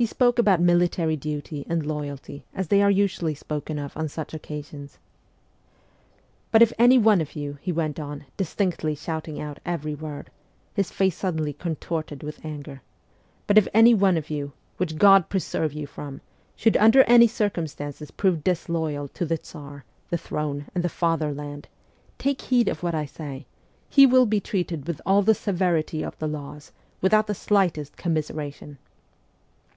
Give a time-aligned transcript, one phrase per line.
[0.00, 4.32] He spoke about military duty and loyalty as they are usually spoken of on such
[4.32, 4.98] occasions.'
[6.52, 10.30] But if any one of you,' he went on, distinctly shouting out every word,
[10.72, 12.80] his face suddenly contorted with anger,
[13.46, 16.22] 'but if any one of you which God preserve you from
[16.56, 20.88] should under any circumstances prove disloyal SIBERIA 195 to the Tsar, the throne, and the
[20.88, 21.68] fatherland
[22.16, 23.44] take heed of what I say
[23.90, 26.72] he will be treated with all the se ve ri ty of the laws,
[27.02, 28.78] without the slightest com mi se ra tion